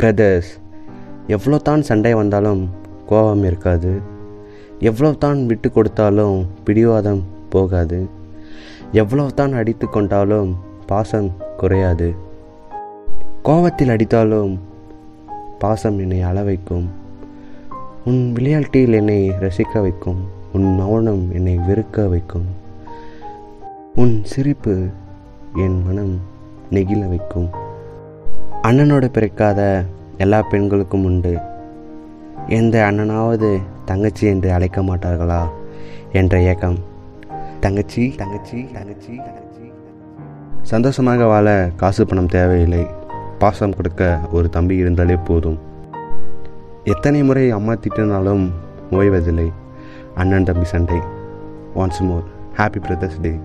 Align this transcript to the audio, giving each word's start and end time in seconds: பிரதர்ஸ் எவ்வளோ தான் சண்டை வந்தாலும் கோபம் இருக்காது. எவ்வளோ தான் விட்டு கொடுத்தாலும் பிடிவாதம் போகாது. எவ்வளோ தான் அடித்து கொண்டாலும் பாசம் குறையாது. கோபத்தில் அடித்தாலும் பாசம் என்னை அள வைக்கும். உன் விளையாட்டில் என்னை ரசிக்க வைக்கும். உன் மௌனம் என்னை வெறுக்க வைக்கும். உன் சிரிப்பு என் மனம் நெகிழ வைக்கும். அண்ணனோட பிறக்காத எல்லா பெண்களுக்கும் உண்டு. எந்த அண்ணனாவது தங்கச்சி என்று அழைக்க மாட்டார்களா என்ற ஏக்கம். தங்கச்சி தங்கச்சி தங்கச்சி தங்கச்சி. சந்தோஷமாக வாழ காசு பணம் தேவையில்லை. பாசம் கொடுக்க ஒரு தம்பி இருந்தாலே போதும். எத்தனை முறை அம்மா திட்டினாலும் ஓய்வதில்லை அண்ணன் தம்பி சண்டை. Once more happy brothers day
பிரதர்ஸ் 0.00 0.48
எவ்வளோ 1.34 1.58
தான் 1.58 1.82
சண்டை 1.82 2.14
வந்தாலும் 2.14 2.62
கோபம் 3.10 3.44
இருக்காது. 3.44 3.92
எவ்வளோ 4.80 5.10
தான் 5.12 5.46
விட்டு 5.46 5.68
கொடுத்தாலும் 5.70 6.46
பிடிவாதம் 6.64 7.22
போகாது. 7.48 8.00
எவ்வளோ 8.92 9.26
தான் 9.34 9.52
அடித்து 9.52 9.86
கொண்டாலும் 9.88 10.50
பாசம் 10.86 11.30
குறையாது. 11.56 12.08
கோபத்தில் 13.42 13.92
அடித்தாலும் 13.94 14.52
பாசம் 15.58 15.98
என்னை 15.98 16.20
அள 16.22 16.42
வைக்கும். 16.42 16.86
உன் 18.04 18.32
விளையாட்டில் 18.32 18.92
என்னை 18.92 19.20
ரசிக்க 19.44 19.80
வைக்கும். 19.80 20.20
உன் 20.52 20.68
மௌனம் 20.80 21.24
என்னை 21.32 21.58
வெறுக்க 21.68 22.08
வைக்கும். 22.08 22.48
உன் 23.94 24.24
சிரிப்பு 24.24 24.76
என் 25.54 25.78
மனம் 25.86 26.14
நெகிழ 26.70 27.00
வைக்கும். 27.08 27.48
அண்ணனோட 28.66 29.08
பிறக்காத 29.08 29.84
எல்லா 30.18 30.42
பெண்களுக்கும் 30.42 31.04
உண்டு. 31.04 31.38
எந்த 32.48 32.88
அண்ணனாவது 32.90 33.62
தங்கச்சி 33.84 34.26
என்று 34.26 34.52
அழைக்க 34.52 34.82
மாட்டார்களா 34.82 35.48
என்ற 36.12 36.40
ஏக்கம். 36.40 36.78
தங்கச்சி 37.60 38.14
தங்கச்சி 38.16 38.68
தங்கச்சி 38.72 39.16
தங்கச்சி. 39.16 39.72
சந்தோஷமாக 40.62 41.24
வாழ 41.24 41.70
காசு 41.76 42.06
பணம் 42.06 42.26
தேவையில்லை. 42.26 42.86
பாசம் 43.38 43.76
கொடுக்க 43.76 44.18
ஒரு 44.32 44.48
தம்பி 44.48 44.76
இருந்தாலே 44.76 45.16
போதும். 45.16 45.58
எத்தனை 46.84 47.22
முறை 47.22 47.50
அம்மா 47.50 47.72
திட்டினாலும் 47.72 48.50
ஓய்வதில்லை 48.90 49.52
அண்ணன் 50.14 50.44
தம்பி 50.44 50.64
சண்டை. 50.64 50.98
Once 51.76 52.00
more 52.00 52.24
happy 52.56 52.80
brothers 52.82 53.20
day 53.20 53.38